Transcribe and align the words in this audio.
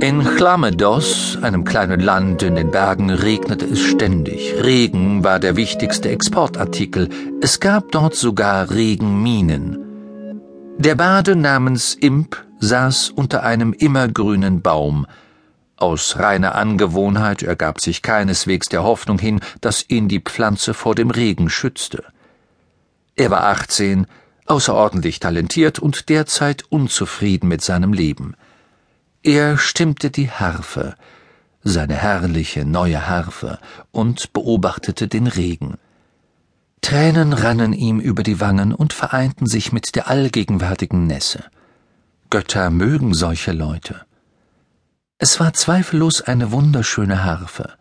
In 0.00 0.24
Chlamedos, 0.24 1.38
einem 1.40 1.64
kleinen 1.64 2.00
Land 2.00 2.42
in 2.42 2.56
den 2.56 2.70
Bergen, 2.70 3.10
regnete 3.10 3.64
es 3.64 3.80
ständig. 3.80 4.54
Regen 4.62 5.22
war 5.24 5.38
der 5.38 5.56
wichtigste 5.56 6.10
Exportartikel. 6.10 7.08
Es 7.40 7.60
gab 7.60 7.92
dort 7.92 8.14
sogar 8.14 8.70
Regenminen. 8.70 9.78
Der 10.78 10.96
Bade 10.96 11.36
namens 11.36 11.94
Imp 11.94 12.44
saß 12.58 13.10
unter 13.10 13.44
einem 13.44 13.72
immergrünen 13.72 14.62
Baum. 14.62 15.06
Aus 15.76 16.18
reiner 16.18 16.54
Angewohnheit 16.54 17.42
ergab 17.42 17.80
sich 17.80 18.02
keineswegs 18.02 18.68
der 18.68 18.82
Hoffnung 18.82 19.18
hin, 19.18 19.40
dass 19.60 19.88
ihn 19.88 20.08
die 20.08 20.20
Pflanze 20.20 20.74
vor 20.74 20.94
dem 20.94 21.10
Regen 21.10 21.48
schützte. 21.48 22.04
Er 23.16 23.30
war 23.30 23.44
achtzehn, 23.44 24.06
außerordentlich 24.46 25.20
talentiert 25.20 25.78
und 25.78 26.08
derzeit 26.08 26.64
unzufrieden 26.68 27.48
mit 27.48 27.62
seinem 27.62 27.92
Leben. 27.92 28.34
Er 29.26 29.56
stimmte 29.56 30.10
die 30.10 30.30
Harfe, 30.30 30.96
seine 31.62 31.94
herrliche 31.94 32.66
neue 32.66 33.08
Harfe, 33.08 33.58
und 33.90 34.34
beobachtete 34.34 35.08
den 35.08 35.26
Regen. 35.26 35.78
Tränen 36.82 37.32
rannen 37.32 37.72
ihm 37.72 38.00
über 38.00 38.22
die 38.22 38.38
Wangen 38.38 38.74
und 38.74 38.92
vereinten 38.92 39.46
sich 39.46 39.72
mit 39.72 39.94
der 39.94 40.08
allgegenwärtigen 40.08 41.06
Nässe. 41.06 41.42
Götter 42.28 42.68
mögen 42.68 43.14
solche 43.14 43.52
Leute. 43.52 44.02
Es 45.16 45.40
war 45.40 45.54
zweifellos 45.54 46.20
eine 46.20 46.52
wunderschöne 46.52 47.24
Harfe. 47.24 47.72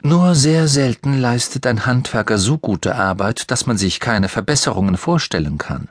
Nur 0.00 0.34
sehr 0.34 0.68
selten 0.68 1.18
leistet 1.18 1.66
ein 1.66 1.84
Handwerker 1.84 2.38
so 2.38 2.56
gute 2.56 2.94
Arbeit, 2.94 3.50
dass 3.50 3.66
man 3.66 3.76
sich 3.76 4.00
keine 4.00 4.30
Verbesserungen 4.30 4.96
vorstellen 4.96 5.58
kann. 5.58 5.90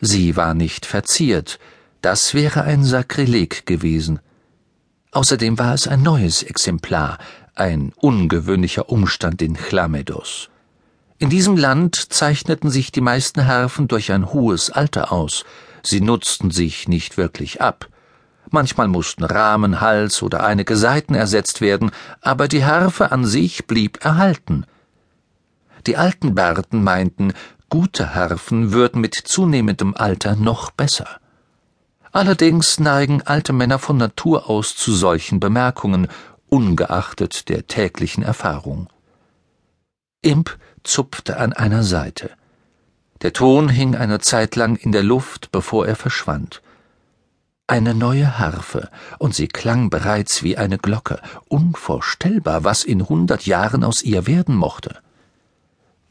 Sie 0.00 0.34
war 0.34 0.54
nicht 0.54 0.86
verziert, 0.86 1.60
das 2.02 2.34
wäre 2.34 2.64
ein 2.64 2.84
Sakrileg 2.84 3.64
gewesen. 3.64 4.20
Außerdem 5.12 5.58
war 5.58 5.74
es 5.74 5.86
ein 5.86 6.02
neues 6.02 6.42
Exemplar, 6.42 7.18
ein 7.54 7.92
ungewöhnlicher 7.96 8.88
Umstand 8.88 9.40
in 9.40 9.54
Chlamedos. 9.54 10.50
In 11.18 11.30
diesem 11.30 11.56
Land 11.56 11.94
zeichneten 12.12 12.70
sich 12.70 12.90
die 12.90 13.00
meisten 13.00 13.46
Harfen 13.46 13.86
durch 13.86 14.10
ein 14.10 14.32
hohes 14.32 14.70
Alter 14.70 15.12
aus. 15.12 15.44
Sie 15.84 16.00
nutzten 16.00 16.50
sich 16.50 16.88
nicht 16.88 17.16
wirklich 17.16 17.60
ab. 17.60 17.88
Manchmal 18.50 18.88
mussten 18.88 19.22
Rahmen, 19.22 19.80
Hals 19.80 20.22
oder 20.22 20.44
einige 20.44 20.76
Saiten 20.76 21.14
ersetzt 21.14 21.60
werden, 21.60 21.92
aber 22.20 22.48
die 22.48 22.64
Harfe 22.64 23.12
an 23.12 23.24
sich 23.24 23.66
blieb 23.66 24.04
erhalten. 24.04 24.66
Die 25.86 25.96
alten 25.96 26.34
Bärten 26.34 26.82
meinten, 26.82 27.32
gute 27.68 28.14
Harfen 28.14 28.72
würden 28.72 29.00
mit 29.00 29.14
zunehmendem 29.14 29.94
Alter 29.94 30.34
noch 30.34 30.72
besser. 30.72 31.21
Allerdings 32.12 32.78
neigen 32.78 33.22
alte 33.22 33.54
Männer 33.54 33.78
von 33.78 33.96
Natur 33.96 34.50
aus 34.50 34.76
zu 34.76 34.92
solchen 34.92 35.40
Bemerkungen, 35.40 36.08
ungeachtet 36.50 37.48
der 37.48 37.66
täglichen 37.66 38.22
Erfahrung. 38.22 38.88
Imp 40.20 40.58
zupfte 40.84 41.38
an 41.38 41.54
einer 41.54 41.82
Seite. 41.82 42.30
Der 43.22 43.32
Ton 43.32 43.70
hing 43.70 43.96
eine 43.96 44.18
Zeit 44.18 44.56
lang 44.56 44.76
in 44.76 44.92
der 44.92 45.02
Luft, 45.02 45.52
bevor 45.52 45.86
er 45.86 45.96
verschwand. 45.96 46.60
Eine 47.66 47.94
neue 47.94 48.38
Harfe, 48.38 48.90
und 49.18 49.34
sie 49.34 49.48
klang 49.48 49.88
bereits 49.88 50.42
wie 50.42 50.58
eine 50.58 50.76
Glocke, 50.76 51.18
unvorstellbar, 51.48 52.64
was 52.64 52.84
in 52.84 53.08
hundert 53.08 53.46
Jahren 53.46 53.84
aus 53.84 54.02
ihr 54.02 54.26
werden 54.26 54.54
mochte. 54.54 55.01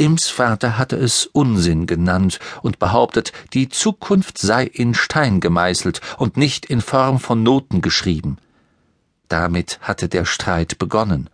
Ims 0.00 0.30
Vater 0.30 0.78
hatte 0.78 0.96
es 0.96 1.26
Unsinn 1.26 1.84
genannt 1.84 2.38
und 2.62 2.78
behauptet, 2.78 3.34
die 3.52 3.68
Zukunft 3.68 4.38
sei 4.38 4.64
in 4.64 4.94
Stein 4.94 5.40
gemeißelt 5.40 6.00
und 6.16 6.38
nicht 6.38 6.64
in 6.64 6.80
Form 6.80 7.20
von 7.20 7.42
Noten 7.42 7.82
geschrieben. 7.82 8.38
Damit 9.28 9.78
hatte 9.82 10.08
der 10.08 10.24
Streit 10.24 10.78
begonnen. 10.78 11.28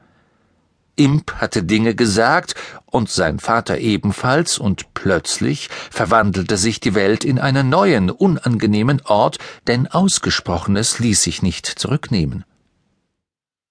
Imp 0.96 1.34
hatte 1.34 1.62
Dinge 1.62 1.94
gesagt 1.94 2.56
und 2.86 3.08
sein 3.08 3.38
Vater 3.38 3.78
ebenfalls, 3.78 4.58
und 4.58 4.94
plötzlich 4.94 5.68
verwandelte 5.90 6.56
sich 6.56 6.80
die 6.80 6.96
Welt 6.96 7.22
in 7.22 7.38
einen 7.38 7.68
neuen, 7.68 8.10
unangenehmen 8.10 9.00
Ort, 9.04 9.38
denn 9.68 9.86
Ausgesprochenes 9.86 10.98
ließ 10.98 11.22
sich 11.22 11.40
nicht 11.40 11.66
zurücknehmen. 11.66 12.44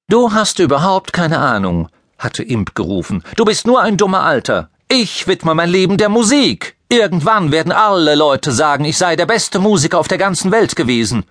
Du 0.08 0.32
hast 0.32 0.60
überhaupt 0.60 1.12
keine 1.12 1.40
Ahnung, 1.40 1.90
hatte 2.18 2.44
Imp 2.44 2.76
gerufen. 2.76 3.24
Du 3.36 3.44
bist 3.44 3.68
nur 3.68 3.82
ein 3.82 3.98
dummer 3.98 4.22
Alter. 4.22 4.70
Ich 4.88 5.28
widme 5.28 5.56
mein 5.56 5.70
Leben 5.70 5.98
der 5.98 6.10
Musik. 6.10 6.76
Irgendwann 6.90 7.52
werden 7.52 7.72
alle 7.72 8.16
Leute 8.16 8.52
sagen, 8.52 8.86
ich 8.86 8.98
sei 8.98 9.16
der 9.16 9.26
beste 9.26 9.60
Musiker 9.60 10.00
auf 10.00 10.08
der 10.08 10.20
ganzen 10.20 10.52
Welt 10.52 10.76
gewesen. 10.76 11.26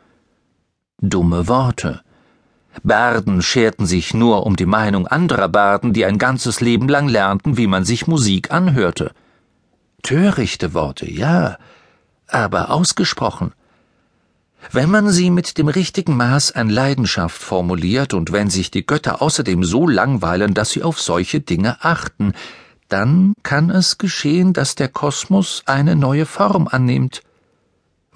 Dumme 1.00 1.46
Worte. 1.46 2.00
Barden 2.82 3.40
scherten 3.40 3.86
sich 3.86 4.12
nur 4.12 4.44
um 4.44 4.56
die 4.56 4.66
Meinung 4.66 5.06
anderer 5.06 5.48
Barden, 5.48 5.92
die 5.92 6.04
ein 6.04 6.18
ganzes 6.18 6.60
Leben 6.60 6.88
lang 6.88 7.08
lernten, 7.08 7.56
wie 7.56 7.68
man 7.68 7.84
sich 7.84 8.08
Musik 8.08 8.50
anhörte. 8.50 9.12
Törichte 10.02 10.74
Worte, 10.74 11.08
ja, 11.08 11.56
aber 12.26 12.70
ausgesprochen. 12.70 13.52
Wenn 14.72 14.90
man 14.90 15.10
sie 15.10 15.30
mit 15.30 15.58
dem 15.58 15.68
richtigen 15.68 16.16
Maß 16.16 16.52
an 16.52 16.68
Leidenschaft 16.68 17.40
formuliert 17.40 18.14
und 18.14 18.32
wenn 18.32 18.50
sich 18.50 18.70
die 18.70 18.84
Götter 18.84 19.22
außerdem 19.22 19.62
so 19.62 19.86
langweilen, 19.86 20.54
dass 20.54 20.70
sie 20.70 20.82
auf 20.82 21.00
solche 21.00 21.40
Dinge 21.40 21.76
achten, 21.84 22.32
dann 22.88 23.34
kann 23.42 23.70
es 23.70 23.98
geschehen, 23.98 24.52
dass 24.52 24.74
der 24.74 24.88
Kosmos 24.88 25.62
eine 25.66 25.96
neue 25.96 26.26
Form 26.26 26.68
annimmt. 26.68 27.22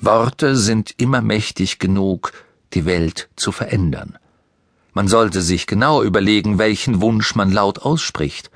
Worte 0.01 0.56
sind 0.56 0.95
immer 0.99 1.23
mächtig 1.23 1.79
genug, 1.79 2.33
die 2.75 2.84
Welt 2.84 3.28
zu 3.37 3.53
verändern. 3.53 4.19
Man 4.93 5.09
sollte 5.09 5.43
sich 5.43 5.67
genau 5.67 6.03
überlegen, 6.03 6.59
welchen 6.59 7.01
Wunsch 7.01 7.34
man 7.34 7.51
laut 7.51 7.81
ausspricht. 7.81 8.51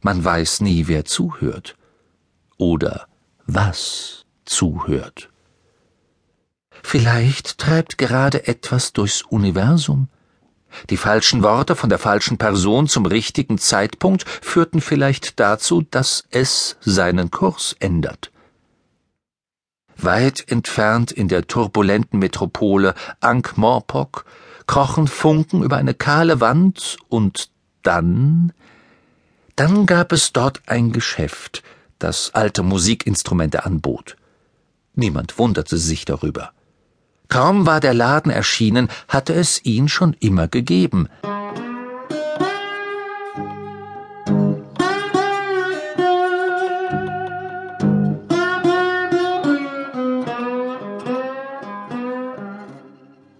Man 0.00 0.24
weiß 0.24 0.60
nie, 0.60 0.86
wer 0.86 1.04
zuhört 1.04 1.76
oder 2.56 3.06
was 3.46 4.24
zuhört. 4.44 5.30
Vielleicht 6.82 7.58
treibt 7.58 7.98
gerade 7.98 8.46
etwas 8.46 8.92
durchs 8.92 9.22
Universum, 9.22 10.08
die 10.90 10.96
falschen 10.96 11.42
Worte 11.42 11.76
von 11.76 11.88
der 11.88 11.98
falschen 11.98 12.38
Person 12.38 12.88
zum 12.88 13.06
richtigen 13.06 13.58
Zeitpunkt 13.58 14.24
führten 14.42 14.80
vielleicht 14.80 15.40
dazu, 15.40 15.82
dass 15.82 16.24
es 16.30 16.76
seinen 16.80 17.30
Kurs 17.30 17.76
ändert. 17.78 18.30
Weit 19.96 20.44
entfernt 20.50 21.12
in 21.12 21.28
der 21.28 21.46
turbulenten 21.46 22.18
Metropole 22.18 22.94
Ankh-Morpok 23.20 24.24
krochen 24.66 25.08
Funken 25.08 25.62
über 25.62 25.76
eine 25.76 25.94
kahle 25.94 26.40
Wand 26.40 26.96
und 27.08 27.50
dann 27.82 28.52
dann 29.56 29.86
gab 29.86 30.10
es 30.10 30.32
dort 30.32 30.62
ein 30.66 30.90
Geschäft, 30.90 31.62
das 32.00 32.34
alte 32.34 32.64
Musikinstrumente 32.64 33.64
anbot. 33.64 34.16
Niemand 34.94 35.38
wunderte 35.38 35.78
sich 35.78 36.04
darüber. 36.04 36.52
Kaum 37.28 37.66
war 37.66 37.80
der 37.80 37.94
Laden 37.94 38.30
erschienen, 38.30 38.88
hatte 39.08 39.34
es 39.34 39.64
ihn 39.64 39.88
schon 39.88 40.14
immer 40.20 40.48
gegeben. 40.48 41.08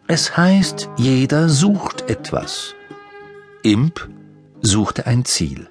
Es 0.07 0.37
heißt, 0.37 0.91
jeder 0.97 1.49
sucht 1.49 2.09
etwas. 2.09 2.75
Imp 3.63 4.09
suchte 4.61 5.07
ein 5.07 5.25
Ziel. 5.25 5.69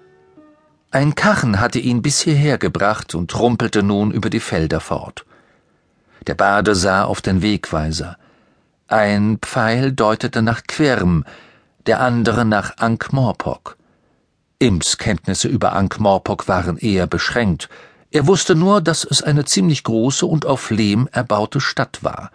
Ein 0.91 1.15
Karren 1.15 1.61
hatte 1.61 1.79
ihn 1.79 2.01
bis 2.01 2.19
hierher 2.19 2.57
gebracht 2.57 3.15
und 3.15 3.39
rumpelte 3.39 3.83
nun 3.83 4.11
über 4.11 4.29
die 4.29 4.41
Felder 4.41 4.79
fort. 4.79 5.25
Der 6.27 6.35
Bade 6.35 6.73
sah 6.73 7.03
auf 7.03 7.21
den 7.21 7.41
Wegweiser. 7.41 8.17
Ein 8.87 9.39
Pfeil 9.41 9.91
deutete 9.91 10.41
nach 10.41 10.63
Quirm, 10.67 11.25
der 11.85 11.99
andere 11.99 12.45
nach 12.45 12.77
Ankh-Morpok. 12.77 13.75
Imps 14.59 14.97
Kenntnisse 14.97 15.49
über 15.49 15.73
Ankh-Morpok 15.73 16.47
waren 16.47 16.77
eher 16.77 17.07
beschränkt. 17.07 17.67
Er 18.11 18.25
wusste 18.25 18.55
nur, 18.55 18.79
dass 18.79 19.03
es 19.03 19.21
eine 19.21 19.43
ziemlich 19.43 19.83
große 19.83 20.25
und 20.25 20.45
auf 20.45 20.69
Lehm 20.69 21.09
erbaute 21.11 21.59
Stadt 21.59 22.03
war. 22.03 22.31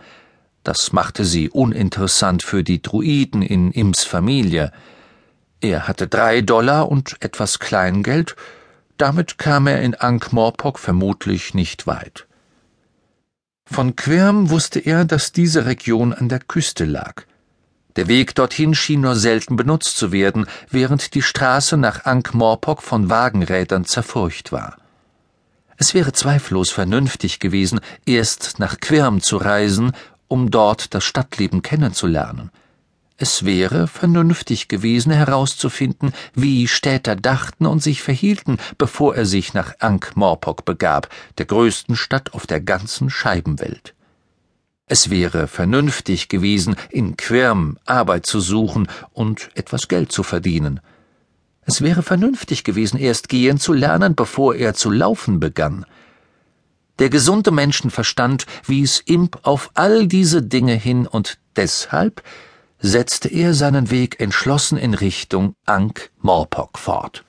Das 0.64 0.93
machte 0.93 1.25
sie 1.25 1.49
uninteressant 1.49 2.43
für 2.43 2.62
die 2.62 2.82
Druiden 2.82 3.41
in 3.41 3.73
Imps 3.73 4.05
Familie. 4.05 4.70
Er 5.62 5.88
hatte 5.88 6.08
drei 6.08 6.43
Dollar 6.43 6.91
und 6.91 7.17
etwas 7.20 7.58
Kleingeld, 7.58 8.37
damit 8.99 9.38
kam 9.38 9.67
er 9.67 9.81
in 9.81 9.94
Ankh-Morpok 9.94 10.79
vermutlich 10.79 11.55
nicht 11.55 11.87
weit. 11.87 12.27
Von 13.70 13.97
Quirm 13.97 14.50
wusste 14.50 14.81
er, 14.81 15.05
dass 15.05 15.32
diese 15.32 15.67
Region 15.67 16.12
an 16.12 16.29
der 16.29 16.41
Küste 16.41 16.85
lag. 16.85 17.25
Der 17.97 18.09
Weg 18.09 18.35
dorthin 18.35 18.75
schien 18.75 19.03
nur 19.03 19.17
selten 19.17 19.56
benutzt 19.56 19.97
zu 19.99 20.11
werden, 20.11 20.47
während 20.70 21.15
die 21.15 21.23
Straße 21.23 21.76
nach 21.76 22.05
Ankh-Morpok 22.05 22.82
von 22.82 23.11
Wagenrädern 23.11 23.85
zerfurcht 23.85 24.53
war. 24.53 24.76
Es 25.76 25.94
wäre 25.94 26.12
zweifellos 26.12 26.70
vernünftig 26.70 27.41
gewesen, 27.41 27.81
erst 28.06 28.59
nach 28.59 28.81
Quirm 28.81 29.20
zu 29.20 29.37
reisen, 29.37 29.93
um 30.29 30.50
dort 30.50 30.94
das 30.94 31.05
Stadtleben 31.05 31.62
kennenzulernen. 31.62 32.50
Es 33.20 33.44
wäre 33.44 33.88
vernünftig 33.88 34.69
gewesen 34.69 35.11
herauszufinden, 35.11 36.12
wie 36.35 36.69
Städter 36.69 37.17
dachten 37.17 37.67
und 37.67 37.82
sich 37.82 38.00
verhielten, 38.00 38.59
bevor 38.79 39.17
er 39.17 39.26
sich 39.26 39.55
nach 39.55 39.75
Ankh-Morpok 39.81 40.65
begab, 40.65 41.09
der 41.37 41.47
größten 41.47 41.97
Stadt 41.97 42.32
auf 42.32 42.47
der 42.47 42.61
ganzen 42.61 43.11
Scheibenwelt. 43.11 43.97
Es 44.87 45.11
wäre 45.11 45.49
vernünftig 45.49 46.29
gewesen, 46.29 46.76
in 46.91 47.17
Quirm 47.17 47.76
Arbeit 47.85 48.25
zu 48.25 48.38
suchen 48.38 48.87
und 49.12 49.50
etwas 49.55 49.88
Geld 49.88 50.12
zu 50.12 50.23
verdienen. 50.23 50.79
Es 51.62 51.82
wäre 51.82 52.05
vernünftig 52.05 52.62
gewesen, 52.62 53.00
erst 53.00 53.29
gehen 53.29 53.59
zu 53.59 53.73
lernen, 53.73 54.15
bevor 54.15 54.55
er 54.55 54.75
zu 54.75 54.91
laufen 54.91 55.41
begann. 55.41 55.85
Der 57.00 57.11
gesunde 57.11 57.50
Menschenverstand 57.50 58.47
wies 58.65 59.00
Imp 59.00 59.41
auf 59.43 59.73
all 59.75 60.06
diese 60.06 60.41
Dinge 60.41 60.75
hin 60.75 61.09
und 61.09 61.38
deshalb 61.56 62.23
setzte 62.80 63.28
er 63.28 63.54
seinen 63.54 63.90
Weg 63.90 64.20
entschlossen 64.20 64.78
in 64.78 64.94
Richtung 64.94 65.54
Ankh-Morpok 65.66 66.78
fort. 66.78 67.25